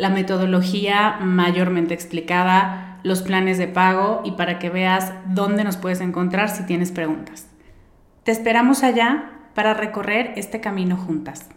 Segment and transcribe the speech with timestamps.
[0.00, 6.00] la metodología mayormente explicada, los planes de pago y para que veas dónde nos puedes
[6.00, 7.46] encontrar si tienes preguntas.
[8.24, 11.50] Te esperamos allá para recorrer este camino juntas.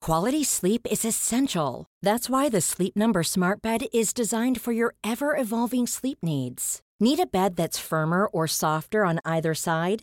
[0.00, 1.86] Quality sleep is essential.
[2.02, 6.80] That's why the Sleep Number Smart Bed is designed for your ever evolving sleep needs.
[7.00, 10.02] Need a bed that's firmer or softer on either side?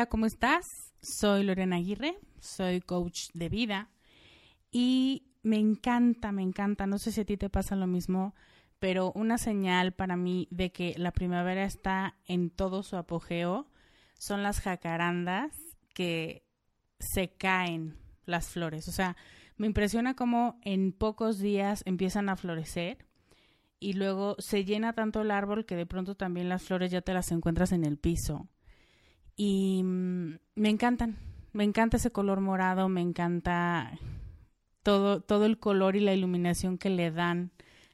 [0.00, 0.64] Hola, ¿cómo estás?
[1.02, 3.90] Soy Lorena Aguirre, soy coach de vida
[4.70, 8.34] y me encanta, me encanta, no sé si a ti te pasa lo mismo,
[8.78, 13.68] pero una señal para mí de que la primavera está en todo su apogeo
[14.18, 15.54] son las jacarandas
[15.92, 16.46] que
[16.98, 18.88] se caen las flores.
[18.88, 19.18] O sea,
[19.58, 23.06] me impresiona cómo en pocos días empiezan a florecer
[23.78, 27.12] y luego se llena tanto el árbol que de pronto también las flores ya te
[27.12, 28.48] las encuentras en el piso
[29.42, 31.16] y mm, me encantan,
[31.54, 33.98] me encanta ese color morado, me encanta
[34.82, 37.50] todo, todo el color y la iluminación que le dan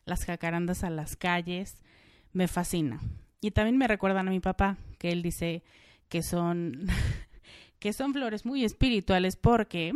[0.07, 1.85] las jacarandas a las calles,
[2.33, 2.99] me fascina.
[3.41, 5.63] Y también me recuerdan a mi papá, que él dice
[6.09, 6.89] que son,
[7.79, 9.93] que son flores muy espirituales porque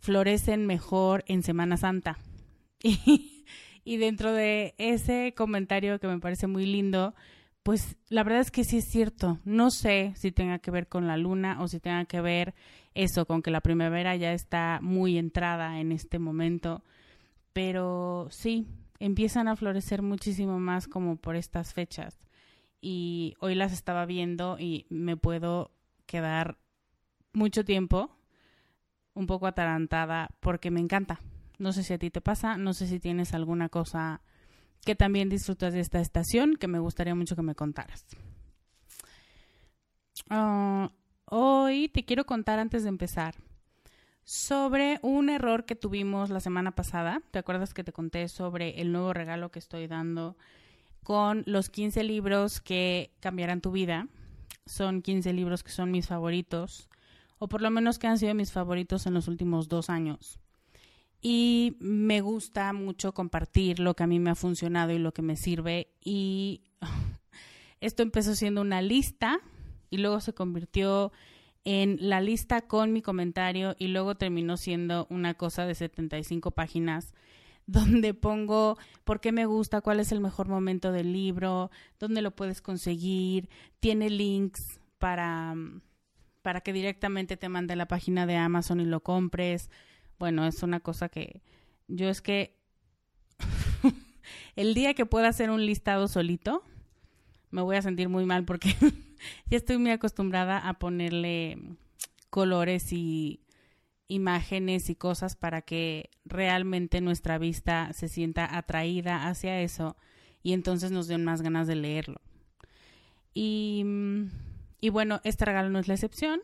[0.00, 2.18] florecen mejor en Semana Santa.
[2.82, 3.44] Y,
[3.84, 7.14] y dentro de ese comentario que me parece muy lindo,
[7.62, 9.38] pues la verdad es que sí es cierto.
[9.44, 12.54] No sé si tenga que ver con la luna o si tenga que ver
[12.94, 16.82] eso, con que la primavera ya está muy entrada en este momento.
[17.52, 18.66] Pero sí,
[18.98, 22.18] empiezan a florecer muchísimo más como por estas fechas.
[22.80, 25.70] Y hoy las estaba viendo y me puedo
[26.06, 26.58] quedar
[27.32, 28.16] mucho tiempo
[29.14, 31.20] un poco atarantada porque me encanta.
[31.58, 34.20] No sé si a ti te pasa, no sé si tienes alguna cosa
[34.84, 38.04] que también disfrutas de esta estación, que me gustaría mucho que me contaras.
[40.28, 40.90] Ah,
[41.26, 43.34] hoy te quiero contar antes de empezar
[44.24, 47.22] sobre un error que tuvimos la semana pasada.
[47.30, 50.36] ¿Te acuerdas que te conté sobre el nuevo regalo que estoy dando
[51.02, 54.08] con los 15 libros que cambiarán tu vida?
[54.66, 56.88] Son 15 libros que son mis favoritos,
[57.38, 60.38] o por lo menos que han sido mis favoritos en los últimos dos años
[61.22, 65.22] y me gusta mucho compartir lo que a mí me ha funcionado y lo que
[65.22, 66.62] me sirve y
[67.80, 69.40] esto empezó siendo una lista
[69.88, 71.12] y luego se convirtió
[71.64, 77.14] en la lista con mi comentario y luego terminó siendo una cosa de 75 páginas
[77.66, 81.70] donde pongo por qué me gusta, cuál es el mejor momento del libro,
[82.00, 83.48] dónde lo puedes conseguir,
[83.78, 85.54] tiene links para,
[86.42, 89.70] para que directamente te mande la página de Amazon y lo compres.
[90.22, 91.42] Bueno, es una cosa que
[91.88, 92.56] yo es que
[94.54, 96.62] el día que pueda hacer un listado solito,
[97.50, 98.72] me voy a sentir muy mal porque
[99.50, 101.58] ya estoy muy acostumbrada a ponerle
[102.30, 103.42] colores y
[104.06, 109.96] imágenes y cosas para que realmente nuestra vista se sienta atraída hacia eso
[110.40, 112.20] y entonces nos den más ganas de leerlo.
[113.34, 113.84] Y,
[114.80, 116.42] y bueno, este regalo no es la excepción.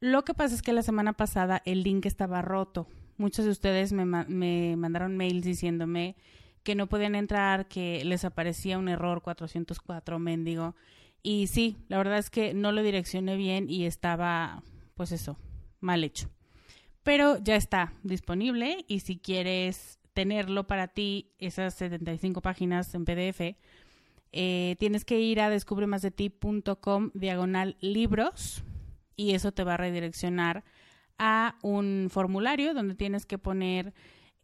[0.00, 2.88] Lo que pasa es que la semana pasada el link estaba roto.
[3.16, 6.16] Muchos de ustedes me, me mandaron mails diciéndome
[6.64, 10.74] que no podían entrar, que les aparecía un error 404 mendigo.
[11.22, 14.62] Y sí, la verdad es que no lo direccioné bien y estaba,
[14.94, 15.38] pues eso,
[15.80, 16.30] mal hecho.
[17.02, 23.56] Pero ya está disponible y si quieres tenerlo para ti, esas 75 páginas en PDF,
[24.32, 28.64] eh, tienes que ir a descubremasdeti.com diagonal libros
[29.16, 30.64] y eso te va a redireccionar
[31.18, 33.94] a un formulario donde tienes que poner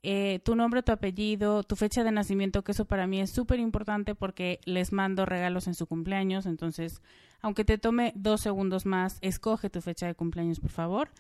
[0.03, 3.61] eh, tu nombre, tu apellido, tu fecha de nacimiento, que eso para mí es súper
[3.61, 6.47] importante porque les mando regalos en su cumpleaños.
[6.47, 7.03] Entonces,
[7.41, 11.11] aunque te tome dos segundos más, escoge tu fecha de cumpleaños, por favor.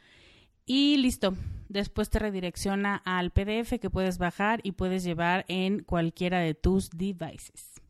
[0.65, 1.35] Y listo.
[1.69, 6.91] Después te redirecciona al PDF que puedes bajar y puedes llevar en cualquiera de tus
[6.91, 7.81] devices.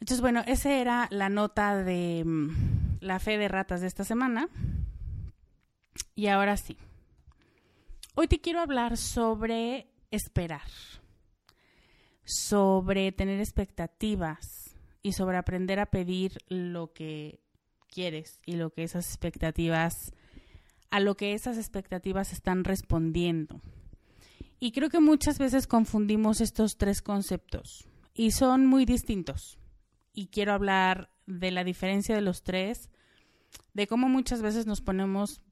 [0.00, 4.48] Entonces, bueno, esa era la nota de mm, la fe de ratas de esta semana.
[6.18, 6.76] Y ahora sí.
[8.16, 10.68] Hoy te quiero hablar sobre esperar,
[12.24, 17.38] sobre tener expectativas y sobre aprender a pedir lo que
[17.86, 20.12] quieres y lo que esas expectativas,
[20.90, 23.60] a lo que esas expectativas están respondiendo.
[24.58, 29.56] Y creo que muchas veces confundimos estos tres conceptos y son muy distintos.
[30.12, 32.90] Y quiero hablar de la diferencia de los tres,
[33.72, 35.42] de cómo muchas veces nos ponemos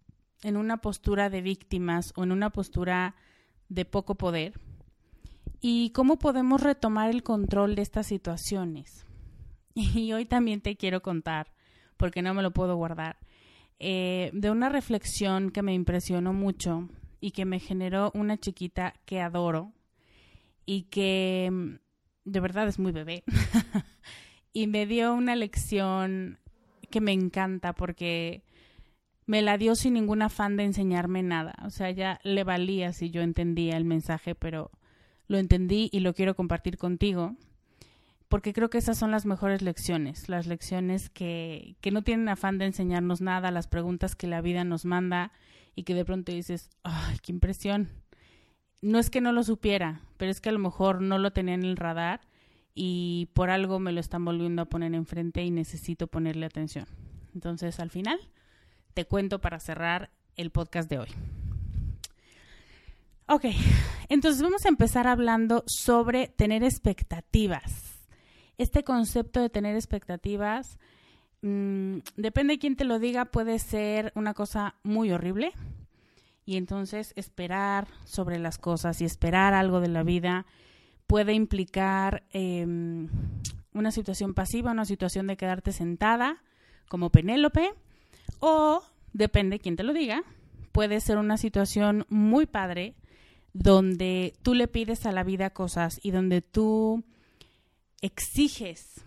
[0.42, 3.14] en una postura de víctimas o en una postura
[3.68, 4.60] de poco poder
[5.60, 9.04] y cómo podemos retomar el control de estas situaciones.
[9.74, 11.52] Y hoy también te quiero contar,
[11.98, 13.18] porque no me lo puedo guardar,
[13.78, 16.88] eh, de una reflexión que me impresionó mucho
[17.20, 19.72] y que me generó una chiquita que adoro
[20.64, 21.74] y que mm,
[22.24, 23.24] de verdad es muy bebé.
[24.54, 26.38] y me dio una lección
[26.90, 28.45] que me encanta porque
[29.26, 31.55] me la dio sin ningún afán de enseñarme nada.
[31.64, 34.70] O sea, ya le valía si yo entendía el mensaje, pero
[35.26, 37.34] lo entendí y lo quiero compartir contigo,
[38.28, 42.58] porque creo que esas son las mejores lecciones, las lecciones que, que no tienen afán
[42.58, 45.32] de enseñarnos nada, las preguntas que la vida nos manda
[45.75, 47.88] y que de pronto dices, ¡ay, qué impresión!
[48.82, 51.55] No es que no lo supiera, pero es que a lo mejor no lo tenía
[51.55, 52.20] en el radar
[52.75, 56.87] y por algo me lo están volviendo a poner enfrente y necesito ponerle atención.
[57.34, 58.20] Entonces, al final,
[58.96, 61.08] te cuento para cerrar el podcast de hoy.
[63.28, 63.44] Ok,
[64.08, 68.00] entonces vamos a empezar hablando sobre tener expectativas.
[68.56, 70.78] Este concepto de tener expectativas,
[71.43, 75.52] mm, depende de quién te lo diga, puede ser una cosa muy horrible.
[76.47, 80.47] Y entonces esperar sobre las cosas y esperar algo de la vida
[81.06, 83.11] puede implicar em,
[83.75, 86.42] una situación pasiva, una situación de quedarte sentada
[86.88, 87.75] como Penélope
[88.38, 88.82] o,
[89.16, 90.23] depende quién te lo diga,
[90.73, 92.94] puede ser una situación muy padre
[93.54, 97.02] donde tú le pides a la vida cosas y donde tú
[98.02, 99.00] exiges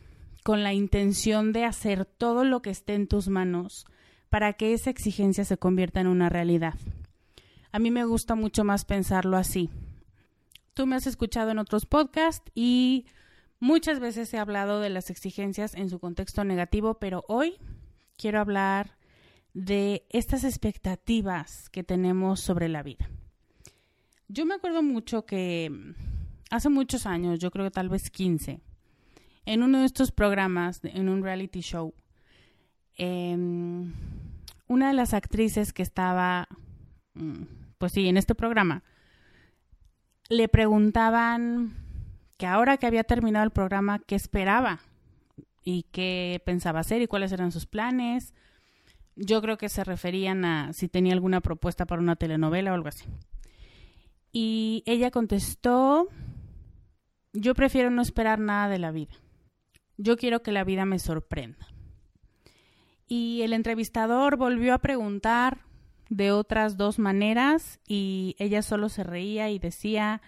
[0.44, 3.86] con la intención de hacer todo lo que esté en tus manos
[4.30, 6.74] para que esa exigencia se convierta en una realidad.
[7.72, 9.70] A mí me gusta mucho más pensarlo así.
[10.74, 13.06] Tú me has escuchado en otros podcasts y
[13.60, 17.58] muchas veces he hablado de las exigencias en su contexto negativo, pero hoy
[18.18, 18.99] quiero hablar
[19.54, 23.10] de estas expectativas que tenemos sobre la vida.
[24.28, 25.94] Yo me acuerdo mucho que mm,
[26.52, 28.62] hace muchos años, yo creo que tal vez 15,
[29.46, 31.94] en uno de estos programas, en un reality show,
[32.96, 33.94] em,
[34.68, 36.48] una de las actrices que estaba,
[37.16, 37.44] mm,
[37.80, 38.84] pues sí, en este programa,
[40.30, 41.76] le preguntaban
[42.38, 44.80] que ahora que había terminado el programa, qué esperaba
[45.64, 48.34] y qué pensaba hacer y cuáles eran sus planes
[49.20, 52.88] yo creo que se referían a si tenía alguna propuesta para una telenovela o algo
[52.88, 53.06] así.
[54.32, 56.08] Y ella contestó,
[57.34, 59.14] yo prefiero no esperar nada de la vida.
[59.98, 61.68] Yo quiero que la vida me sorprenda.
[63.08, 65.66] Y el entrevistador volvió a preguntar
[66.10, 70.22] de otras dos maneras y ella solo se reía y decía,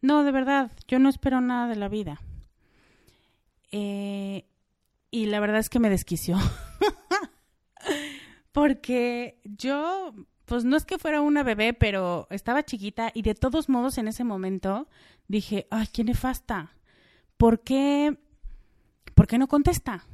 [0.00, 2.20] no, de verdad, yo no espero nada de la vida.
[3.72, 4.44] Eh,
[5.10, 6.38] y la verdad es que me desquició.
[8.52, 10.14] Porque yo,
[10.44, 14.08] pues no es que fuera una bebé, pero estaba chiquita y de todos modos en
[14.08, 14.88] ese momento
[15.26, 16.74] dije, ay, qué nefasta.
[17.36, 18.18] ¿Por qué,
[19.14, 20.06] ¿Por qué no contesta?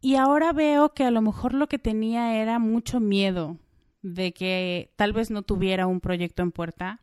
[0.00, 3.58] Y ahora veo que a lo mejor lo que tenía era mucho miedo
[4.02, 7.00] de que tal vez no tuviera un proyecto en puerta,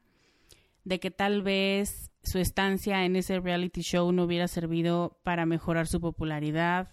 [0.86, 5.88] de que tal vez su estancia en ese reality show no hubiera servido para mejorar
[5.88, 6.91] su popularidad,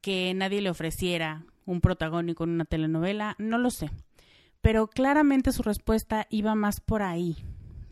[0.00, 3.90] que nadie le ofreciera un protagónico en una telenovela, no lo sé.
[4.62, 7.36] Pero claramente su respuesta iba más por ahí,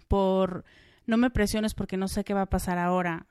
[0.08, 0.64] por
[1.06, 3.26] no me presiones porque no sé qué va a pasar ahora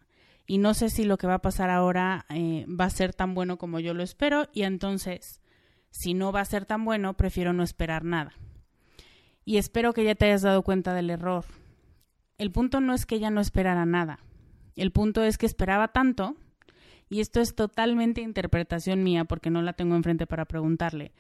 [0.46, 3.34] y no sé si lo que va a pasar ahora eh, va a ser tan
[3.34, 5.42] bueno como yo lo espero y entonces
[5.90, 8.34] si no va a ser tan bueno prefiero no esperar nada.
[9.46, 11.46] Y espero que ya te hayas dado cuenta del error.
[12.38, 14.20] El punto no es que ella no esperara nada.
[14.76, 16.36] El punto es que esperaba tanto,
[17.10, 21.12] y esto es totalmente interpretación mía porque no la tengo enfrente para preguntarle,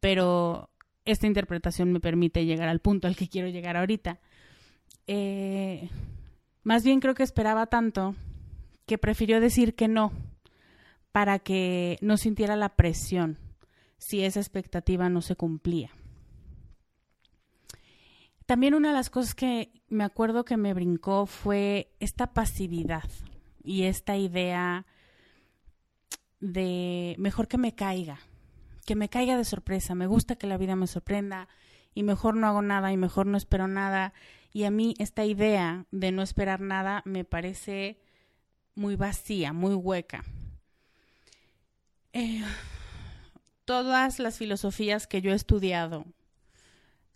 [0.00, 0.70] pero
[1.04, 4.18] esta interpretación me permite llegar al punto al que quiero llegar ahorita.
[5.06, 5.88] Eh,
[6.64, 8.14] más bien creo que esperaba tanto
[8.86, 10.12] que prefirió decir que no
[11.12, 13.38] para que no sintiera la presión
[13.98, 15.90] si esa expectativa no se cumplía.
[18.46, 23.08] También una de las cosas que me acuerdo que me brincó fue esta pasividad
[23.62, 24.86] y esta idea
[26.46, 28.20] de mejor que me caiga,
[28.84, 31.48] que me caiga de sorpresa, me gusta que la vida me sorprenda
[31.92, 34.12] y mejor no hago nada y mejor no espero nada.
[34.52, 37.98] Y a mí esta idea de no esperar nada me parece
[38.76, 40.24] muy vacía, muy hueca.
[42.12, 42.44] Eh,
[43.64, 46.06] todas las filosofías que yo he estudiado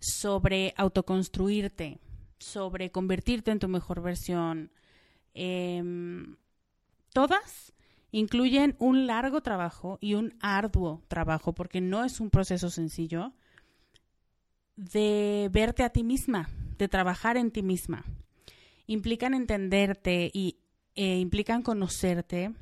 [0.00, 2.00] sobre autoconstruirte,
[2.38, 4.72] sobre convertirte en tu mejor versión.
[5.34, 6.36] Em,
[7.12, 7.72] todas
[8.12, 13.32] incluyen un largo trabajo y un arduo trabajo, porque no es un proceso sencillo,
[14.76, 16.48] de verte a ti misma,
[16.78, 18.04] de trabajar en ti misma.
[18.86, 20.56] Implican entenderte y
[20.96, 22.52] e implican conocerte,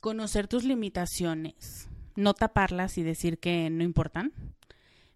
[0.00, 4.32] conocer tus limitaciones, no taparlas y decir que no importan,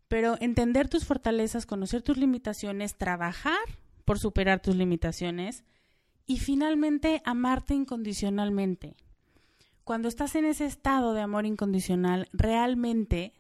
[0.09, 3.59] pero entender tus fortalezas, conocer tus limitaciones, trabajar
[4.05, 5.65] por superar tus limitaciones
[6.27, 8.97] y finalmente amarte incondicionalmente.
[9.91, 13.33] Cuando estás en ese estado de amor incondicional, realmente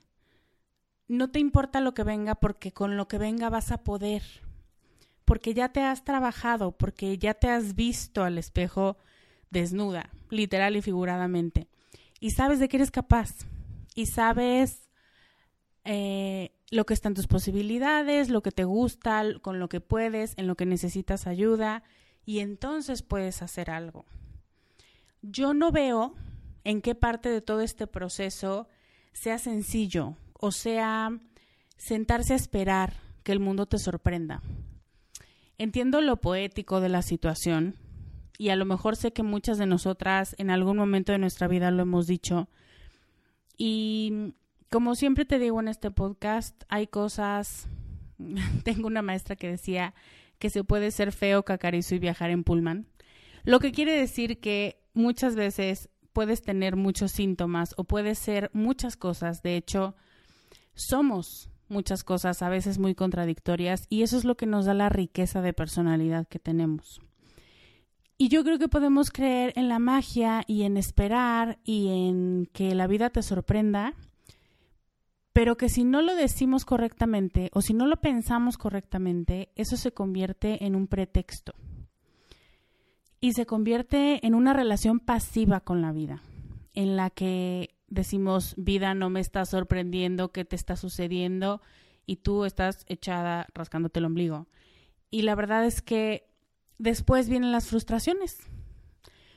[1.06, 4.24] no te importa lo que venga porque con lo que venga vas a poder,
[5.24, 8.96] porque ya te has trabajado, porque ya te has visto al espejo
[9.50, 11.68] desnuda, literal y figuradamente,
[12.18, 13.30] y sabes de qué eres capaz,
[13.94, 14.88] y sabes
[15.84, 20.36] eh, lo que está en tus posibilidades, lo que te gusta, con lo que puedes,
[20.36, 21.84] en lo que necesitas ayuda.
[22.26, 24.04] Y entonces puedes hacer algo.
[25.22, 26.16] Yo no veo
[26.64, 28.68] en qué parte de todo este proceso
[29.12, 31.10] sea sencillo o sea
[31.76, 34.42] sentarse a esperar que el mundo te sorprenda.
[35.58, 37.76] Entiendo lo poético de la situación
[38.38, 41.70] y a lo mejor sé que muchas de nosotras en algún momento de nuestra vida
[41.70, 42.48] lo hemos dicho
[43.62, 44.32] y
[44.70, 47.68] como siempre te digo en este podcast, hay cosas.
[48.64, 49.92] Tengo una maestra que decía
[50.38, 52.86] que se puede ser feo, cacarizo y viajar en pullman.
[53.44, 58.96] Lo que quiere decir que muchas veces puedes tener muchos síntomas o puedes ser muchas
[58.96, 59.42] cosas.
[59.42, 59.94] De hecho,
[60.74, 64.88] somos muchas cosas, a veces muy contradictorias, y eso es lo que nos da la
[64.88, 67.00] riqueza de personalidad que tenemos.
[68.18, 72.74] Y yo creo que podemos creer en la magia y en esperar y en que
[72.74, 73.94] la vida te sorprenda
[75.32, 79.92] pero que si no lo decimos correctamente o si no lo pensamos correctamente, eso se
[79.92, 81.54] convierte en un pretexto
[83.20, 86.22] y se convierte en una relación pasiva con la vida,
[86.74, 91.60] en la que decimos, vida no me está sorprendiendo, ¿qué te está sucediendo?
[92.06, 94.46] Y tú estás echada rascándote el ombligo.
[95.10, 96.28] Y la verdad es que
[96.78, 98.38] después vienen las frustraciones.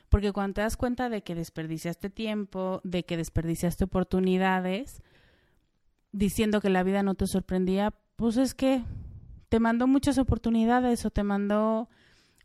[0.10, 5.02] Porque cuando te das cuenta de que desperdiciaste tiempo, de que desperdiciaste oportunidades,
[6.12, 8.84] diciendo que la vida no te sorprendía, pues es que
[9.50, 11.90] te mandó muchas oportunidades o te mandó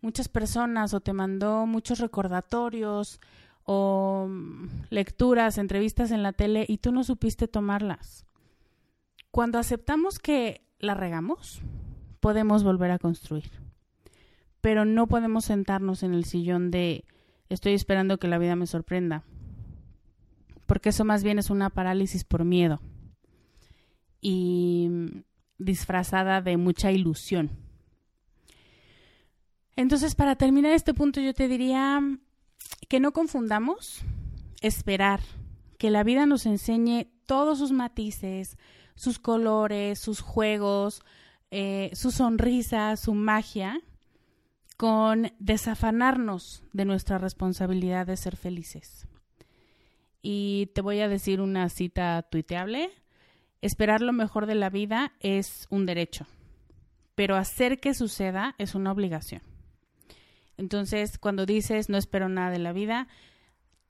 [0.01, 3.21] muchas personas o te mandó muchos recordatorios
[3.65, 8.25] o mm, lecturas, entrevistas en la tele y tú no supiste tomarlas.
[9.31, 11.61] Cuando aceptamos que la regamos,
[12.21, 13.51] podemos volver a construir.
[14.61, 17.05] Pero no podemos sentarnos en el sillón de
[17.49, 19.25] estoy esperando que la vida me sorprenda.
[20.67, 22.81] porque eso más bien es una parálisis por miedo
[24.21, 24.91] y
[25.59, 27.51] disfrazada de mucha ilusión.
[29.79, 32.01] Entonces, para terminar este punto, yo te diría
[32.89, 34.01] que no confundamos
[34.61, 35.21] esperar
[35.79, 38.59] que la vida nos enseñe todos sus matices,
[38.97, 41.05] sus colores, sus juegos,
[41.53, 43.81] eh, su sonrisa, su magia,
[44.77, 49.07] con desafanarnos de nuestra responsabilidad de ser felices.
[50.21, 52.91] Y te voy a decir una cita tuiteable.
[53.63, 56.27] Esperar lo mejor de la vida es un derecho,
[57.15, 59.43] pero hacer que suceda es una obligación.
[60.59, 63.09] Entonces, cuando dices no espero nada de la vida,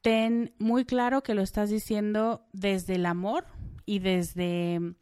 [0.03, 3.47] ten muy claro que lo estás diciendo desde el amor
[3.85, 4.95] y desde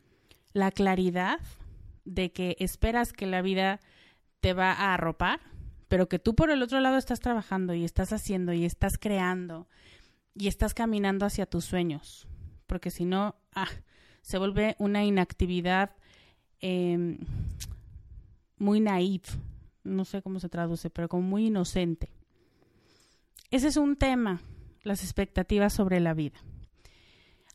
[0.53, 1.41] la claridad
[2.05, 3.81] de que esperas que la vida
[4.41, 5.41] te va a arropar,
[5.89, 9.67] pero que tú por el otro lado estás trabajando y estás haciendo y estás creando
[10.35, 12.29] y estás caminando hacia tus sueños,
[12.67, 13.69] porque si no, ah,
[14.23, 15.91] se vuelve una inactividad
[16.61, 17.19] em,
[18.57, 19.29] muy naive,
[19.87, 22.11] no sé cómo se traduce, pero como muy inocente.
[23.51, 24.41] Ese es un tema,
[24.83, 26.39] las expectativas sobre la vida.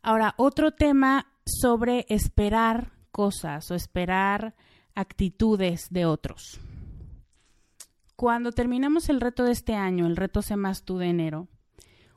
[0.01, 4.55] Ahora, otro tema sobre esperar cosas o esperar
[4.95, 6.59] actitudes de otros.
[8.15, 11.47] Cuando terminamos el reto de este año, el reto Se Más Tú de enero,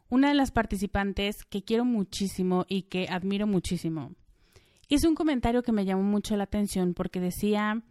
[0.09, 4.12] una de las participantes que quiero muchísimo y que admiro muchísimo,
[4.88, 7.83] hizo un comentario que me llamó mucho la atención porque decía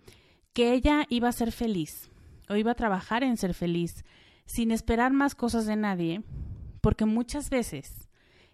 [0.53, 2.09] que ella iba a ser feliz
[2.55, 4.03] iba a trabajar en ser feliz
[4.45, 6.21] sin esperar más cosas de nadie,
[6.81, 8.09] porque muchas veces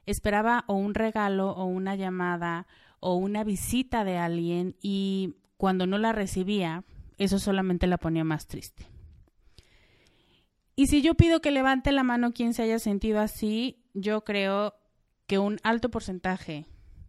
[0.06, 2.68] esperaba o un regalo o una llamada
[3.00, 6.84] o una visita de alguien y cuando no la recibía,
[7.18, 8.88] eso solamente la ponía más triste.
[10.76, 14.76] Y si yo pido que levante la mano quien se haya sentido así, yo creo
[15.28, 16.66] que un alto porcentaje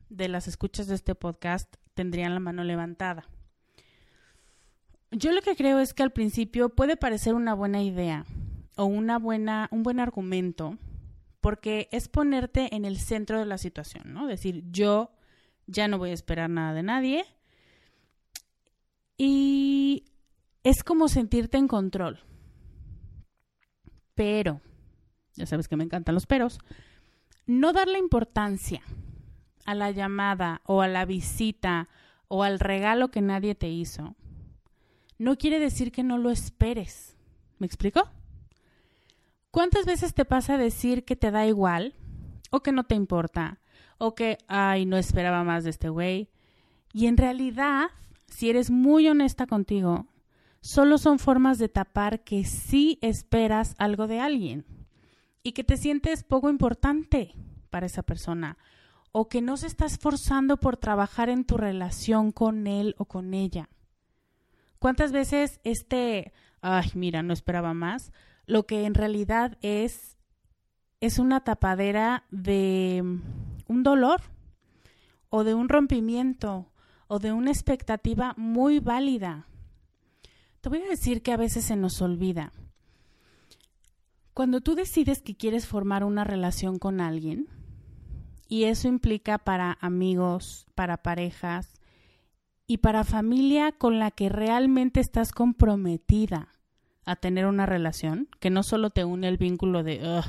[0.09, 3.29] de las escuchas de este podcast tendrían la mano levantada.
[5.13, 8.25] Yo lo que creo es que al principio puede parecer una buena idea
[8.77, 10.79] o una buena, un buen argumento,
[11.41, 14.27] porque es ponerte en el centro de la situación, ¿no?
[14.27, 15.11] Decir, yo
[15.67, 17.25] ya no voy a esperar nada de nadie.
[19.17, 20.05] Y
[20.63, 22.21] es como sentirte en control.
[24.15, 24.61] Pero,
[25.35, 26.59] ya sabes que me encantan los peros,
[27.47, 28.83] no darle importancia
[29.65, 31.89] a la llamada o a la visita
[32.29, 34.15] o al regalo que nadie te hizo,
[35.21, 37.15] no quiere decir que no lo esperes.
[37.59, 38.09] ¿Me explico?
[39.51, 41.95] ¿Cuántas veces te pasa decir que te da igual
[42.51, 43.61] o que no te importa
[43.99, 46.31] o que, ay, no esperaba más de este güey.
[46.95, 47.91] Y en realidad,
[48.29, 50.07] si eres muy honesta contigo,
[50.63, 54.65] solo son formas de tapar que sí esperas algo de alguien
[55.43, 57.35] y que te sientes poco importante
[57.69, 58.57] para esa persona
[59.13, 63.35] o que no se está esforzando por trabajar en tu relación con él o con
[63.35, 63.69] ella.
[64.81, 68.13] ¿Cuántas veces este, ay, mira, no esperaba más,
[68.47, 70.17] lo que en realidad es
[71.01, 73.03] es una tapadera de
[73.67, 74.21] un dolor
[75.31, 76.71] o de un rompimiento
[77.09, 79.47] o de una expectativa muy válida.
[80.61, 82.53] Te voy a decir que a veces se nos olvida.
[84.35, 87.49] Cuando tú decides que quieres formar una relación con alguien,
[88.47, 91.80] y eso implica para amigos, para parejas
[92.71, 96.51] y para familia con la que realmente estás comprometida
[97.05, 100.23] a tener una relación, que no solo te une el vínculo de,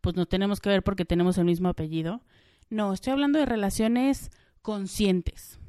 [0.00, 2.20] pues no tenemos que ver porque tenemos el mismo apellido,
[2.68, 5.60] no, estoy hablando de relaciones conscientes.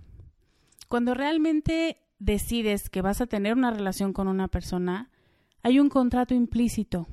[0.88, 5.11] Cuando realmente decides que vas a tener una relación con una persona,
[5.61, 7.07] hay un contrato implícito.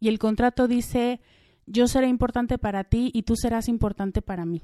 [0.00, 1.20] Y el contrato dice,
[1.66, 4.60] yo seré importante para ti y tú serás importante para mí.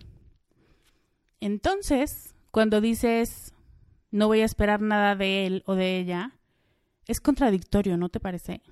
[1.38, 3.52] Entonces, cuando dices,
[4.16, 6.32] no voy a esperar nada de él o de ella,
[7.06, 8.62] es contradictorio, ¿no te parece?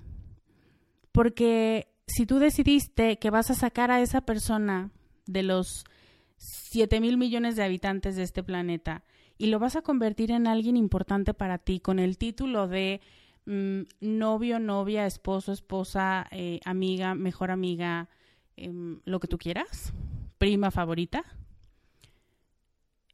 [1.11, 4.89] Porque si tú decidiste que vas a sacar a esa persona
[5.27, 5.85] de los
[6.37, 9.03] 7 mil millones de habitantes de este planeta
[9.37, 13.01] y lo vas a convertir en alguien importante para ti con el título de
[13.45, 18.09] mm, novio, novia, esposo, esposa, eh, amiga, mejor amiga,
[18.57, 19.93] em, lo que tú quieras,
[20.39, 21.23] prima favorita,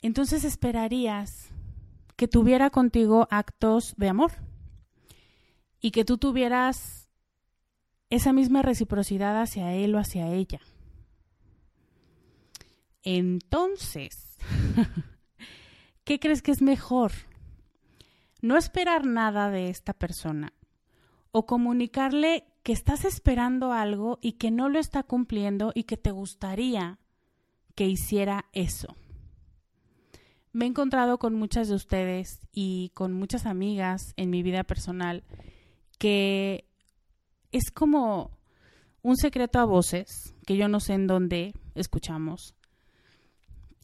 [0.02, 1.52] entonces esperarías
[2.22, 4.32] que tuviera contigo actos de amor
[5.80, 7.10] y que tú tuvieras
[8.12, 10.60] esa misma reciprocidad hacia él o hacia ella.
[13.02, 14.38] Entonces,
[16.04, 17.12] ¿qué crees que es mejor?
[18.40, 20.54] No esperar nada de esta persona
[21.32, 26.12] o comunicarle que estás esperando algo y que no lo está cumpliendo y que te
[26.12, 27.00] gustaría
[27.74, 28.96] que hiciera eso.
[30.54, 35.24] Me he encontrado con muchas de ustedes y con muchas amigas en mi vida personal
[35.98, 36.66] que
[37.52, 38.32] es como
[39.04, 42.56] un secreto a voces, que yo no sé en dónde escuchamos,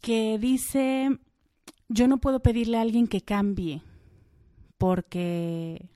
[0.01, 1.19] que dice,
[1.89, 3.81] yo no puedo pedirle a alguien que cambie
[4.77, 5.89] porque,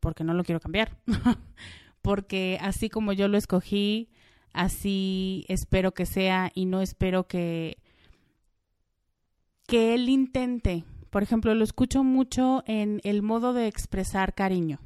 [0.00, 0.98] porque no lo quiero cambiar,
[2.02, 4.10] porque así como yo lo escogí,
[4.52, 7.78] así espero que sea y no espero que,
[9.68, 10.82] que él intente.
[11.10, 14.80] Por ejemplo, lo escucho mucho en el modo de expresar cariño.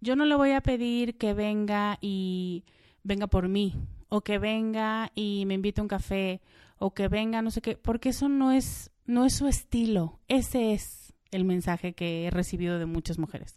[0.00, 2.64] Yo no le voy a pedir que venga y
[3.02, 3.74] venga por mí,
[4.08, 6.40] o que venga y me invite a un café,
[6.78, 10.20] o que venga no sé qué, porque eso no es, no es su estilo.
[10.28, 13.56] Ese es el mensaje que he recibido de muchas mujeres.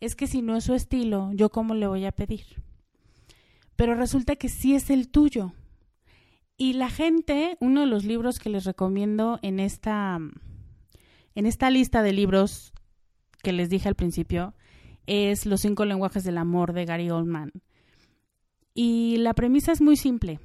[0.00, 2.46] Es que si no es su estilo, ¿yo cómo le voy a pedir?
[3.80, 5.54] pero resulta que sí es el tuyo.
[6.60, 10.18] Y la gente, uno de los libros que les recomiendo en esta,
[11.34, 12.74] en esta lista de libros
[13.42, 14.52] que les dije al principio,
[15.06, 17.50] es Los cinco lenguajes del amor de Gary Oldman.
[18.74, 20.38] Y la premisa es muy simple,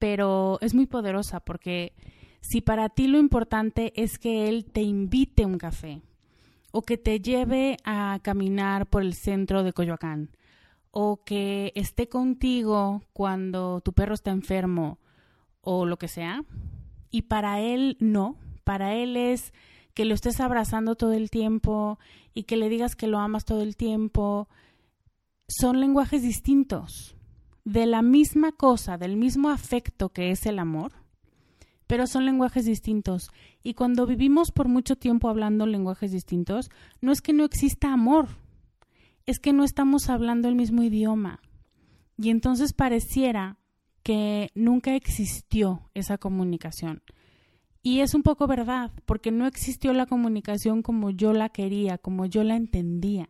[0.00, 1.92] pero es muy poderosa porque
[2.40, 6.02] si para ti lo importante es que él te invite a un café
[6.72, 10.30] o que te lleve a caminar por el centro de Coyoacán
[10.96, 15.00] o que esté contigo cuando tu perro está enfermo
[15.60, 16.44] o lo que sea.
[17.10, 19.52] Y para él no, para él es
[19.92, 21.98] que lo estés abrazando todo el tiempo
[22.32, 24.48] y que le digas que lo amas todo el tiempo.
[25.48, 27.16] Son lenguajes distintos,
[27.64, 30.92] de la misma cosa, del mismo afecto que es el amor,
[31.88, 33.32] pero son lenguajes distintos.
[33.64, 38.28] Y cuando vivimos por mucho tiempo hablando lenguajes distintos, no es que no exista amor,
[39.26, 41.40] es que no estamos hablando el mismo idioma.
[42.16, 43.58] Y entonces pareciera
[44.02, 47.02] que nunca existió esa comunicación.
[47.82, 52.26] Y es un poco verdad, porque no existió la comunicación como yo la quería, como
[52.26, 53.28] yo la entendía.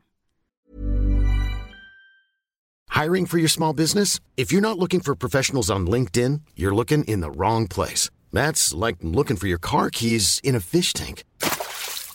[2.91, 4.21] Hiring for your small business?
[4.37, 8.11] If you're not looking for professionals on LinkedIn, you're looking in the wrong place.
[8.33, 11.25] That's like looking for your car keys in a fish tank.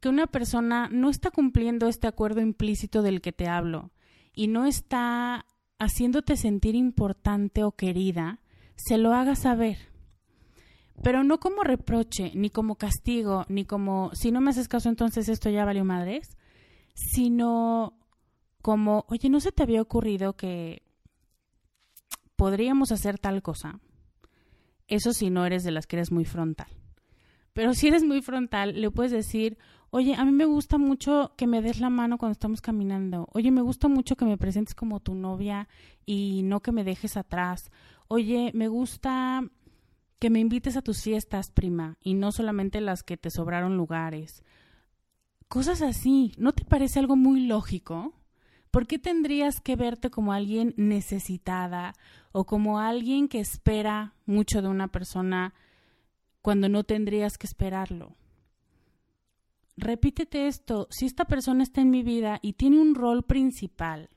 [0.00, 3.90] que una persona no está cumpliendo este acuerdo implícito del que te hablo
[4.32, 5.46] y no está
[5.78, 8.40] haciéndote sentir importante o querida,
[8.76, 9.78] se lo haga saber.
[11.02, 15.28] Pero no como reproche, ni como castigo, ni como si no me haces caso entonces
[15.28, 16.36] esto ya valió madres,
[16.94, 17.98] sino
[18.62, 20.82] como, oye, ¿no se te había ocurrido que
[22.36, 23.80] podríamos hacer tal cosa?
[24.88, 26.68] Eso si no eres de las que eres muy frontal.
[27.52, 29.58] Pero si eres muy frontal, le puedes decir,
[29.90, 33.26] Oye, a mí me gusta mucho que me des la mano cuando estamos caminando.
[33.32, 35.66] Oye, me gusta mucho que me presentes como tu novia
[36.04, 37.70] y no que me dejes atrás.
[38.06, 39.48] Oye, me gusta
[40.18, 44.42] que me invites a tus fiestas, prima, y no solamente las que te sobraron lugares.
[45.48, 48.12] Cosas así, ¿no te parece algo muy lógico?
[48.70, 51.94] ¿Por qué tendrías que verte como alguien necesitada
[52.32, 55.54] o como alguien que espera mucho de una persona
[56.42, 58.14] cuando no tendrías que esperarlo?
[59.78, 64.10] Repítete esto, si esta persona está en mi vida y tiene un rol principal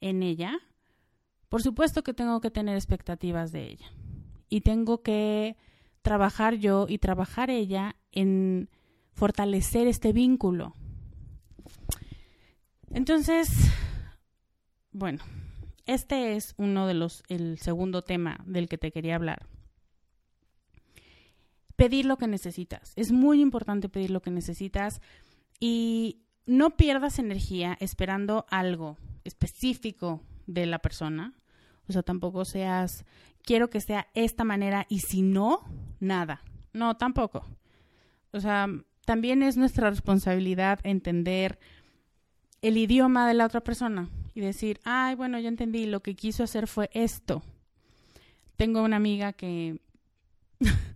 [0.00, 0.58] en ella,
[1.48, 3.86] por supuesto que tengo que tener expectativas de ella.
[4.48, 5.56] Y tengo que
[6.02, 8.68] trabajar yo y trabajar ella en
[9.12, 10.74] fortalecer este vínculo.
[12.90, 13.48] Entonces,
[14.92, 15.22] bueno,
[15.86, 19.46] este es uno de los, el segundo tema del que te quería hablar
[21.78, 22.92] pedir lo que necesitas.
[22.96, 25.00] Es muy importante pedir lo que necesitas
[25.60, 31.34] y no pierdas energía esperando algo específico de la persona.
[31.88, 33.04] O sea, tampoco seas,
[33.42, 35.60] quiero que sea esta manera y si no,
[36.00, 36.42] nada.
[36.72, 37.46] No, tampoco.
[38.32, 38.66] O sea,
[39.04, 41.60] también es nuestra responsabilidad entender
[42.60, 46.42] el idioma de la otra persona y decir, ay, bueno, ya entendí, lo que quiso
[46.42, 47.40] hacer fue esto.
[48.56, 49.80] Tengo una amiga que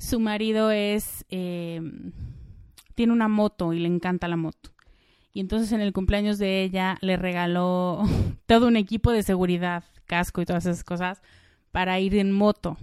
[0.00, 2.12] su marido es, em,
[2.94, 4.70] tiene una moto y le encanta la moto.
[5.34, 8.00] Y entonces en el cumpleaños de ella le regaló
[8.46, 11.22] todo un equipo de seguridad, casco y todas esas cosas
[11.70, 12.78] para ir en moto.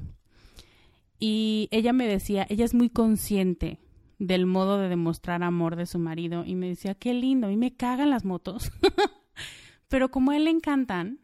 [1.19, 3.79] Y ella me decía, ella es muy consciente
[4.19, 7.57] del modo de demostrar amor de su marido y me decía, qué lindo, a mí
[7.57, 8.71] me cagan las motos,
[9.89, 11.19] pero como a él le encantan,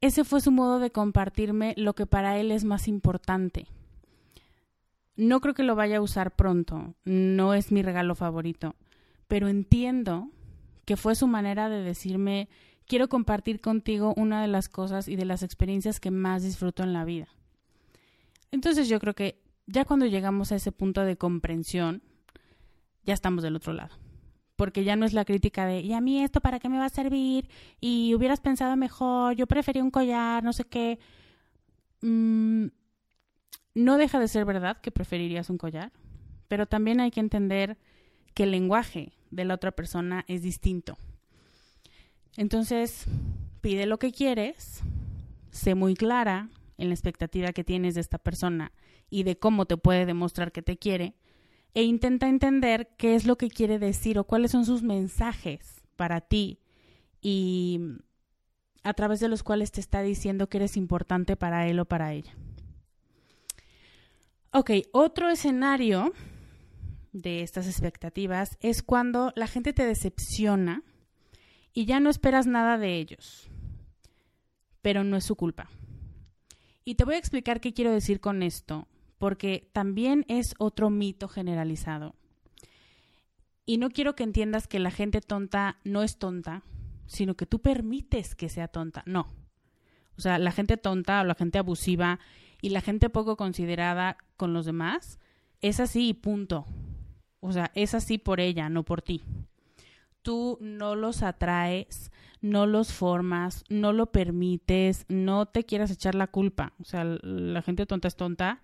[0.00, 3.66] ese fue su modo de compartirme lo que para él es más importante.
[5.18, 8.76] No creo que lo vaya a usar pronto, no es mi regalo favorito,
[9.26, 10.30] pero entiendo
[10.84, 12.48] que fue su manera de decirme,
[12.86, 16.92] quiero compartir contigo una de las cosas y de las experiencias que más disfruto en
[16.92, 17.26] la vida.
[18.52, 22.00] Entonces yo creo que ya cuando llegamos a ese punto de comprensión,
[23.02, 23.96] ya estamos del otro lado.
[24.54, 26.84] Porque ya no es la crítica de, ¿y a mí esto para qué me va
[26.84, 27.50] a servir?
[27.80, 31.00] Y hubieras pensado mejor, yo prefería un collar, no sé qué.
[32.02, 32.66] Mm,
[33.78, 35.92] no deja de ser verdad que preferirías un collar,
[36.48, 37.78] pero también hay que entender
[38.34, 40.96] que el lenguaje de la otra persona es distinto.
[42.36, 43.06] Entonces,
[43.60, 44.82] pide lo que quieres,
[45.50, 48.72] sé muy clara en la expectativa que tienes de esta persona
[49.10, 51.14] y de cómo te puede demostrar que te quiere
[51.74, 56.20] e intenta entender qué es lo que quiere decir o cuáles son sus mensajes para
[56.20, 56.60] ti
[57.20, 57.80] y
[58.82, 62.12] a través de los cuales te está diciendo que eres importante para él o para
[62.12, 62.34] ella.
[64.58, 66.12] Ok, otro escenario
[67.12, 70.82] de estas expectativas es cuando la gente te decepciona
[71.72, 73.48] y ya no esperas nada de ellos,
[74.82, 75.70] pero no es su culpa.
[76.84, 81.28] Y te voy a explicar qué quiero decir con esto porque también es otro mito
[81.28, 82.16] generalizado.
[83.64, 86.64] Y no quiero que entiendas que la gente tonta no es tonta,
[87.06, 89.04] sino que tú permites que sea tonta.
[89.06, 89.32] No.
[90.16, 92.18] O sea, la gente tonta o la gente abusiva
[92.60, 95.18] y la gente poco considerada con los demás
[95.60, 96.66] es así y punto.
[97.40, 99.22] O sea, es así por ella, no por ti.
[100.22, 106.26] Tú no los atraes, no los formas, no lo permites, no te quieras echar la
[106.26, 106.72] culpa.
[106.80, 108.62] O sea, la gente tonta es tonta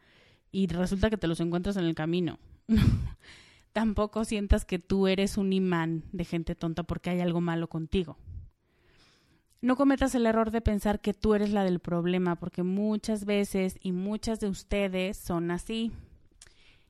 [0.50, 2.38] y resulta que te los encuentras en el camino.
[3.72, 8.16] Tampoco sientas que tú eres un imán de gente tonta porque hay algo malo contigo.
[9.64, 13.78] No cometas el error de pensar que tú eres la del problema, porque muchas veces
[13.80, 15.90] y muchas de ustedes son así.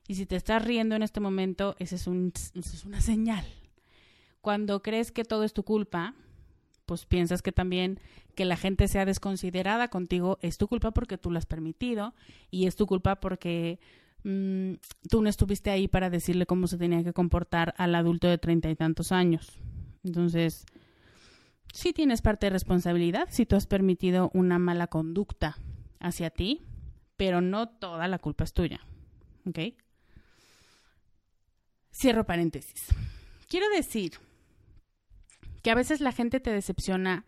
[0.09, 3.45] Y si te estás riendo en este momento, esa es, un, es una señal.
[4.41, 6.15] Cuando crees que todo es tu culpa,
[6.85, 7.97] pues piensas que también
[8.35, 12.13] que la gente sea desconsiderada contigo es tu culpa porque tú lo has permitido
[12.51, 13.79] y es tu culpa porque
[14.25, 14.73] mm,
[15.09, 18.69] tú no estuviste ahí para decirle cómo se tenía que comportar al adulto de treinta
[18.69, 19.61] y tantos años.
[20.03, 20.65] Entonces,
[21.75, 25.57] sí tienes parte de responsabilidad si tú has permitido una mala conducta
[25.99, 26.65] hacia ti,
[27.17, 28.79] pero no toda la culpa es tuya.
[29.45, 29.59] ¿Ok?
[31.91, 32.87] Cierro paréntesis.
[33.49, 34.13] Quiero decir
[35.63, 37.25] que a veces la gente te decepciona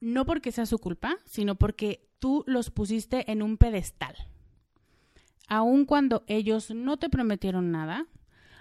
[0.00, 4.14] no porque sea su culpa, sino porque tú los pusiste en un pedestal.
[5.48, 8.06] Aun cuando ellos no te prometieron nada,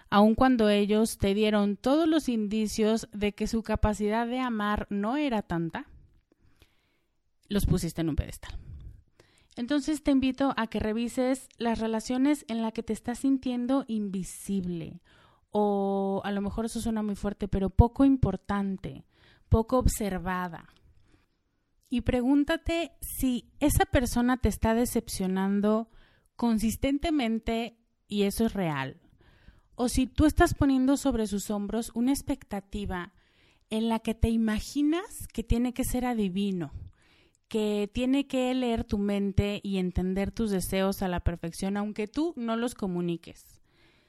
[0.09, 5.17] aun cuando ellos te dieron todos los indicios de que su capacidad de amar no
[5.17, 5.87] era tanta,
[7.47, 8.57] los pusiste en un pedestal.
[9.55, 15.01] Entonces te invito a que revises las relaciones en las que te estás sintiendo invisible
[15.51, 19.05] o a lo mejor eso suena muy fuerte, pero poco importante
[19.49, 20.67] poco observada.
[21.89, 25.89] Y pregúntate si esa persona te está decepcionando
[26.35, 28.99] consistentemente y eso es real.
[29.75, 33.13] O si tú estás poniendo sobre sus hombros una expectativa
[33.69, 36.71] en la que te imaginas que tiene que ser adivino,
[37.47, 42.33] que tiene que leer tu mente y entender tus deseos a la perfección, aunque tú
[42.35, 43.59] no los comuniques.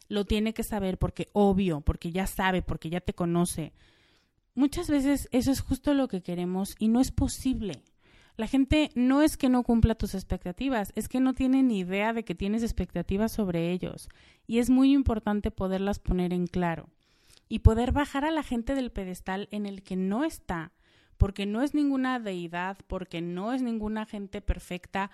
[0.09, 3.73] Lo tiene que saber porque obvio, porque ya sabe, porque ya te conoce,
[4.55, 7.83] muchas veces eso es justo lo que queremos y no es posible.
[8.37, 12.13] La gente no es que no cumpla tus expectativas, es que no tiene ni idea
[12.13, 14.09] de que tienes expectativas sobre ellos.
[14.47, 16.89] Y es muy importante poderlas poner en claro
[17.49, 20.73] y poder bajar a la gente del pedestal en el que no está,
[21.17, 25.11] porque no es ninguna deidad, porque no es ninguna gente perfecta,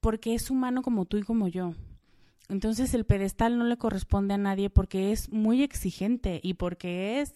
[0.00, 1.74] porque es humano como tú y como yo.
[2.48, 7.34] Entonces el pedestal no le corresponde a nadie porque es muy exigente y porque es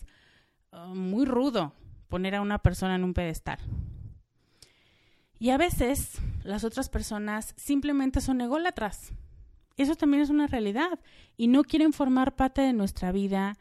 [0.73, 1.75] Ah, muy rudo
[2.09, 3.59] poner a una persona en un pedestal.
[5.43, 9.13] Y a veces las otras personas simplemente son ególatras.
[9.77, 11.01] Eso también es una realidad.
[11.37, 13.59] Y no quieren formar parte de nuestra vida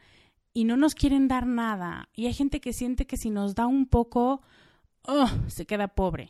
[0.54, 2.08] y no nos quieren dar nada.
[2.14, 4.42] Y hay gente que siente que si nos da un poco,
[5.08, 6.28] oh, se queda pobre.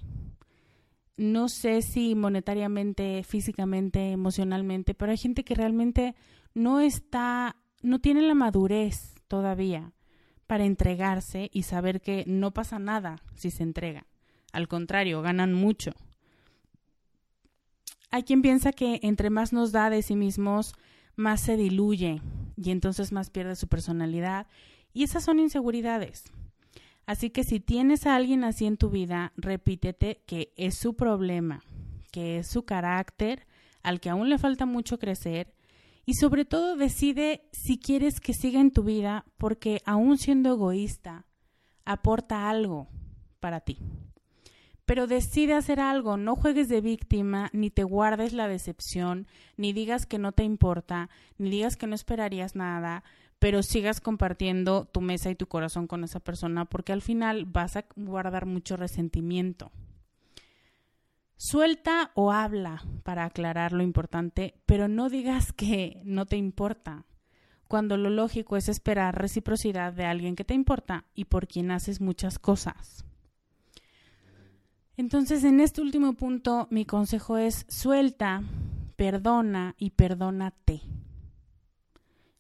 [1.19, 6.15] No sé si monetariamente, físicamente, emocionalmente, pero hay gente que realmente
[6.55, 9.93] no está, no tiene la madurez todavía
[10.47, 14.07] para entregarse y saber que no pasa nada si se entrega.
[14.53, 15.93] Al contrario, ganan mucho.
[18.11, 20.75] hay quien piensa que entre más nos da de sí mismos,
[21.17, 22.21] más se diluye
[22.57, 24.47] y entonces más pierde su personalidad.
[24.93, 26.25] Y esas son inseguridades.
[27.07, 31.62] Así que si tienes a alguien así en tu vida, repítete que es su problema,
[32.11, 33.47] que es su carácter,
[33.83, 35.55] al que aún le falta mucho crecer,
[36.05, 41.27] y sobre todo decide si quieres que siga en tu vida porque aún siendo egoísta,
[41.85, 42.88] aporta algo
[43.41, 43.79] para ti.
[44.85, 50.07] Pero decide hacer algo, no juegues de víctima, ni te guardes la decepción, ni digas
[50.07, 53.05] que no te importa, ni digas que no esperarías nada,
[53.38, 57.77] pero sigas compartiendo tu mesa y tu corazón con esa persona porque al final vas
[57.77, 59.73] a guardar mucho resentimiento.
[61.37, 67.05] Suelta o habla para aclarar lo importante, pero no digas que no te importa,
[67.66, 72.01] cuando lo lógico es esperar reciprocidad de alguien que te importa y por quien haces
[72.01, 73.05] muchas cosas.
[74.96, 78.42] Entonces, en este último punto, mi consejo es suelta,
[78.96, 80.83] perdona y perdónate.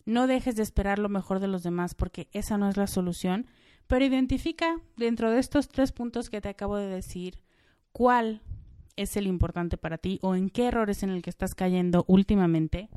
[0.04, 3.46] No dejes de esperar lo mejor de los demás porque esa no es la solución,
[3.86, 7.38] pero identifica dentro de estos tres puntos que te acabo de decir
[7.92, 8.42] cuál
[8.96, 12.88] es el importante para ti o en qué errores en el que estás cayendo últimamente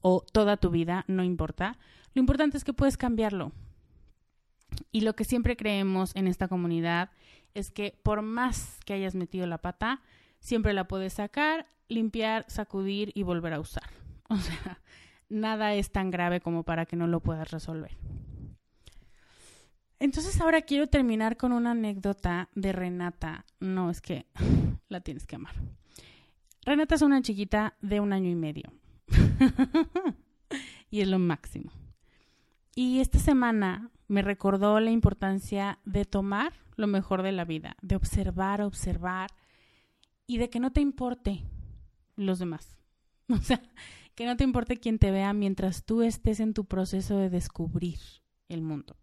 [0.00, 1.78] o toda tu vida, no importa.
[2.14, 3.52] Lo importante es que puedes cambiarlo.
[4.92, 7.10] Y lo que siempre creemos en esta comunidad
[7.56, 10.02] es que por más que hayas metido la pata,
[10.40, 13.90] siempre la puedes sacar, limpiar, sacudir y volver a usar.
[14.28, 14.80] O sea,
[15.28, 17.96] nada es tan grave como para que no lo puedas resolver.
[20.00, 23.46] Entonces ahora quiero terminar con una anécdota de Renata.
[23.60, 24.26] No, es que
[24.88, 25.54] la tienes que amar.
[26.64, 28.72] Renata es una chiquita de un año y medio.
[30.90, 31.70] y es lo máximo.
[32.74, 37.96] Y esta semana me recordó la importancia de tomar lo mejor de la vida, de
[37.96, 39.30] observar, observar
[40.26, 41.44] y de que no te importe
[42.16, 42.76] los demás.
[43.28, 43.60] O sea,
[44.14, 47.98] que no te importe quien te vea mientras tú estés en tu proceso de descubrir
[48.48, 48.96] el mundo.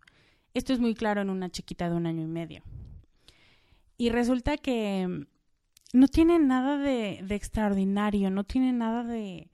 [0.53, 2.63] Esto es muy claro en una chiquita de un año y medio.
[3.97, 5.27] Y resulta que
[5.91, 9.51] no tiene nada de, de extraordinario, no tiene nada de,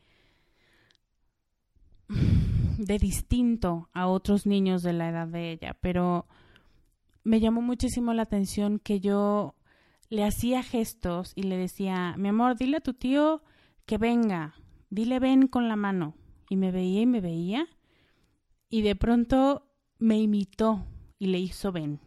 [2.80, 6.26] de distinto a otros niños de la edad de ella, pero
[7.24, 9.56] me llamó muchísimo la atención que yo
[10.10, 13.44] le hacía gestos y le decía, mi amor, dile a tu tío
[13.86, 14.56] que venga,
[14.90, 16.16] dile ven con la mano.
[16.50, 17.68] Y me veía y me veía.
[18.70, 19.68] Y de pronto
[20.00, 20.86] me imitó
[21.20, 22.00] y le hizo ven.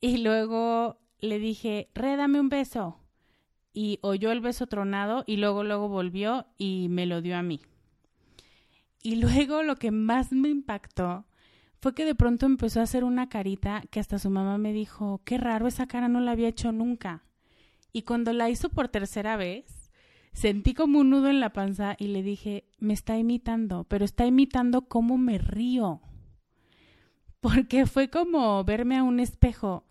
[0.00, 2.98] Y luego le dije, rédame un beso.
[3.72, 7.60] Y oyó el beso tronado y luego, luego volvió y me lo dio a mí.
[9.02, 11.24] Y luego lo que más me impactó
[11.80, 15.20] fue que de pronto empezó a hacer una carita que hasta su mamá me dijo,
[15.24, 17.24] qué raro, esa cara no la había hecho nunca.
[17.92, 19.78] Y cuando la hizo por tercera vez,
[20.38, 24.24] Sentí como un nudo en la panza y le dije, me está imitando, pero está
[24.24, 26.00] imitando cómo me río.
[27.40, 29.84] Porque fue como verme a un espejo,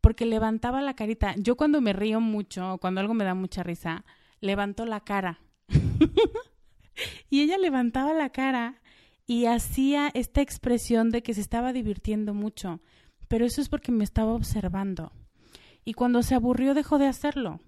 [0.00, 1.36] porque levantaba la carita.
[1.36, 4.04] Yo cuando me río mucho, cuando algo me da mucha risa,
[4.40, 5.38] levanto la cara.
[7.30, 8.80] y ella levantaba la cara
[9.26, 12.80] y hacía esta expresión de que se estaba divirtiendo mucho.
[13.28, 15.12] Pero eso es porque me estaba observando.
[15.84, 17.60] Y cuando se aburrió dejó de hacerlo.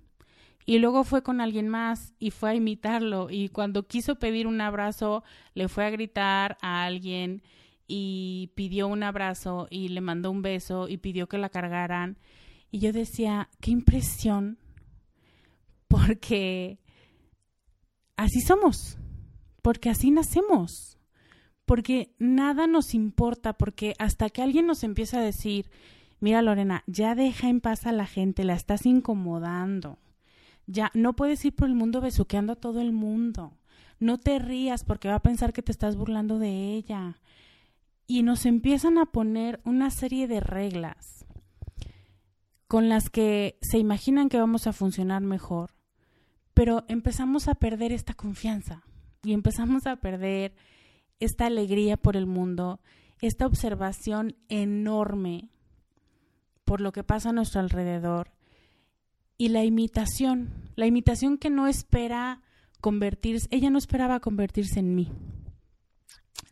[0.66, 3.28] Y luego fue con alguien más y fue a imitarlo.
[3.30, 7.42] Y cuando quiso pedir un abrazo, le fue a gritar a alguien
[7.86, 12.18] y pidió un abrazo y le mandó un beso y pidió que la cargaran.
[12.70, 14.58] Y yo decía, qué impresión,
[15.88, 16.78] porque
[18.16, 18.96] así somos,
[19.62, 20.98] porque así nacemos,
[21.66, 25.70] porque nada nos importa, porque hasta que alguien nos empieza a decir,
[26.20, 29.98] mira Lorena, ya deja en paz a la gente, la estás incomodando
[30.70, 33.58] ya no puedes ir por el mundo besuqueando a todo el mundo.
[33.98, 37.18] No te rías porque va a pensar que te estás burlando de ella.
[38.06, 41.26] Y nos empiezan a poner una serie de reglas
[42.66, 45.74] con las que se imaginan que vamos a funcionar mejor,
[46.54, 48.84] pero empezamos a perder esta confianza
[49.22, 50.54] y empezamos a perder
[51.18, 52.80] esta alegría por el mundo,
[53.20, 55.50] esta observación enorme
[56.64, 58.32] por lo que pasa a nuestro alrededor
[59.40, 62.42] y la imitación, la imitación que no espera
[62.80, 65.10] convertirse, ella no esperaba convertirse en mí.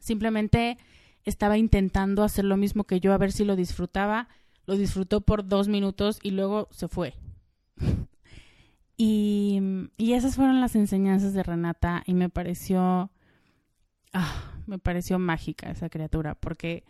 [0.00, 0.78] Simplemente
[1.24, 4.28] estaba intentando hacer lo mismo que yo a ver si lo disfrutaba,
[4.64, 7.14] lo disfrutó por dos minutos y luego se fue.
[8.98, 9.60] Y,
[9.96, 13.12] y esas fueron las enseñanzas de Renata y me pareció,
[14.12, 16.84] ah, me pareció mágica esa criatura, porque,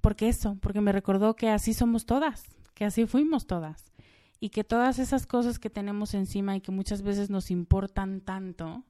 [0.00, 3.92] porque eso, porque me recordó que así somos todas, que así fuimos todas
[4.38, 8.84] y que todas esas cosas que tenemos encima y que muchas veces nos importan tanto,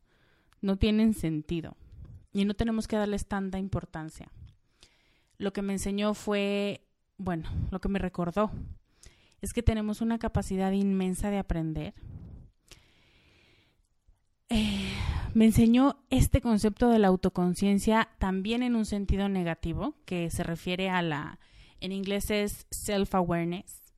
[0.60, 1.76] no tienen sentido
[2.34, 4.30] y no tenemos que darles tanta importancia.
[5.38, 6.86] Lo que me enseñó fue,
[7.16, 8.50] bueno, lo que me recordó,
[9.40, 11.94] es que tenemos una capacidad inmensa de aprender.
[14.50, 14.92] Eh,
[15.34, 20.90] me enseñó este concepto de la autoconciencia también en un sentido negativo, que se refiere
[20.90, 21.38] a la,
[21.80, 23.92] en inglés es self-awareness,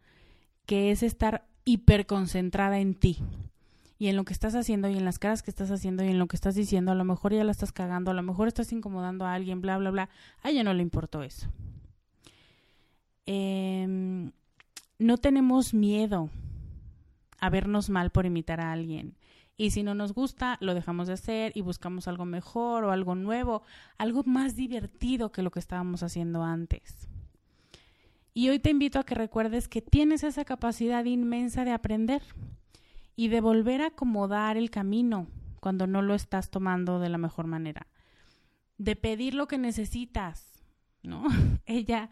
[0.65, 3.19] que es estar hiperconcentrada en ti
[3.99, 6.19] y en lo que estás haciendo y en las caras que estás haciendo y en
[6.19, 6.93] lo que estás diciendo.
[6.93, 9.79] A lo mejor ya la estás cagando, a lo mejor estás incomodando a alguien, bla,
[9.79, 10.09] bla, bla.
[10.43, 11.49] A ella no le importó eso.
[13.25, 14.33] Em,
[14.99, 16.31] no tenemos miedo
[17.39, 19.17] a vernos mal por imitar a alguien.
[19.57, 23.15] Y si no nos gusta, lo dejamos de hacer y buscamos algo mejor o algo
[23.15, 23.63] nuevo,
[23.97, 27.09] algo más divertido que lo que estábamos haciendo antes.
[28.35, 32.23] Y hoy te invito a que recuerdes que tienes esa capacidad inmensa de aprender
[33.17, 35.27] y de volver a acomodar el camino
[35.59, 37.87] cuando no lo estás tomando de la mejor manera.
[38.77, 40.63] De pedir lo que necesitas,
[41.03, 41.25] ¿no?
[41.65, 42.11] Ella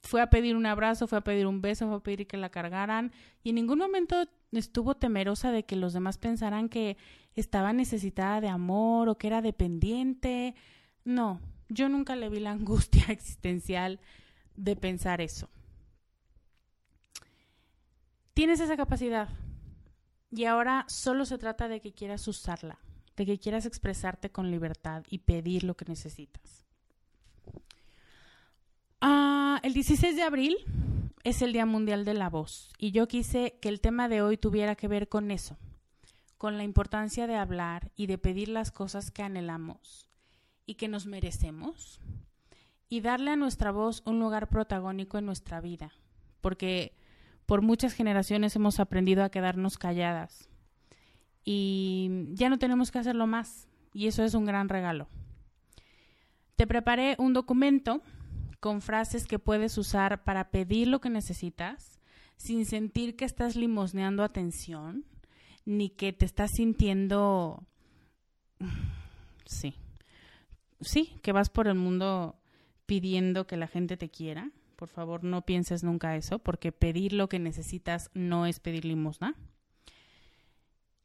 [0.00, 2.48] fue a pedir un abrazo, fue a pedir un beso, fue a pedir que la
[2.48, 4.16] cargaran y en ningún momento
[4.58, 6.96] estuvo temerosa de que los demás pensaran que
[7.34, 10.54] estaba necesitada de amor o que era dependiente.
[11.04, 14.00] No, yo nunca le vi la angustia existencial
[14.56, 15.48] de pensar eso.
[18.34, 19.28] Tienes esa capacidad
[20.30, 22.78] y ahora solo se trata de que quieras usarla,
[23.16, 26.66] de que quieras expresarte con libertad y pedir lo que necesitas.
[29.00, 30.56] Ah, el 16 de abril
[31.26, 34.36] es el Día Mundial de la Voz y yo quise que el tema de hoy
[34.36, 35.58] tuviera que ver con eso,
[36.38, 40.08] con la importancia de hablar y de pedir las cosas que anhelamos
[40.66, 42.00] y que nos merecemos
[42.88, 45.90] y darle a nuestra voz un lugar protagónico en nuestra vida,
[46.40, 46.94] porque
[47.44, 50.48] por muchas generaciones hemos aprendido a quedarnos calladas
[51.44, 55.08] y ya no tenemos que hacerlo más y eso es un gran regalo.
[56.54, 58.00] Te preparé un documento
[58.60, 62.00] con frases que puedes usar para pedir lo que necesitas
[62.36, 65.04] sin sentir que estás limosneando atención
[65.64, 67.66] ni que te estás sintiendo
[69.44, 69.74] sí.
[70.80, 72.38] Sí, que vas por el mundo
[72.84, 74.50] pidiendo que la gente te quiera.
[74.76, 79.34] Por favor, no pienses nunca eso, porque pedir lo que necesitas no es pedir limosna.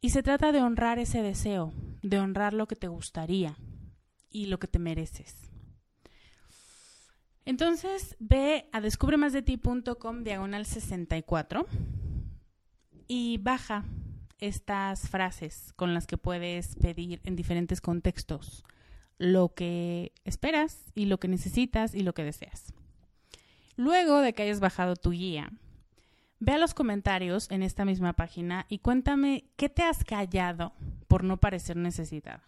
[0.02, 3.56] Y se trata de honrar ese deseo, de honrar lo que te gustaría
[4.30, 5.51] y lo que te mereces.
[7.46, 11.66] Entonces ve a descubremasdeti.com diagonal 64
[13.08, 13.84] y baja
[14.40, 18.64] estas frases con las que puedes pedir en diferentes contextos
[19.18, 22.74] lo que esperas y lo que necesitas y lo que deseas.
[23.76, 25.52] Luego de que hayas bajado tu guía,
[26.40, 30.74] ve a los comentarios en esta misma página y cuéntame qué te has callado
[31.08, 32.44] por no parecer necesitada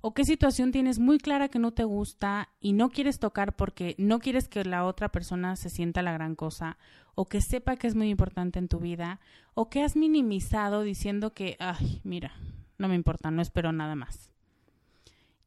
[0.00, 3.94] o qué situación tienes muy clara que no te gusta y no quieres tocar porque
[3.98, 6.78] no quieres que la otra persona se sienta la gran cosa
[7.14, 9.20] o que sepa que es muy importante en tu vida
[9.54, 12.32] o que has minimizado diciendo que, ay, mira,
[12.78, 14.30] no me importa, no espero nada más.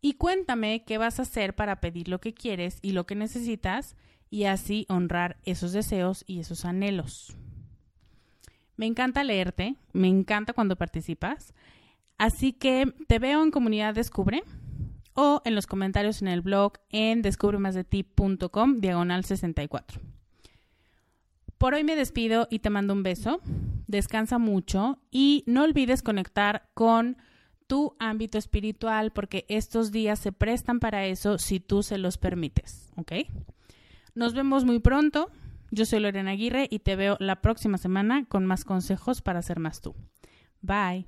[0.02, 3.96] Y cuéntame qué vas a hacer para pedir lo que quieres y lo que necesitas
[4.30, 7.38] y así honrar esos deseos y esos anhelos.
[8.76, 11.54] Me encanta leerte, me encanta cuando participas
[12.22, 14.44] Así que te veo en Comunidad Descubre
[15.16, 20.00] o en los comentarios en el blog en descubremasdeti.com diagonal 64.
[21.58, 23.42] Por hoy me despido y te mando un beso.
[23.88, 27.18] Descansa mucho y no olvides conectar con
[27.66, 32.92] tu ámbito espiritual porque estos días se prestan para eso si tú se los permites,
[32.98, 33.14] ¿ok?
[34.14, 35.32] Nos vemos muy pronto.
[35.72, 39.58] Yo soy Lorena Aguirre y te veo la próxima semana con más consejos para ser
[39.58, 39.96] más tú.
[40.62, 41.08] Bye.